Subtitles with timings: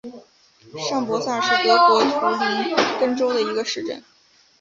[0.89, 4.03] 上伯萨是德国图林根州的一个市镇。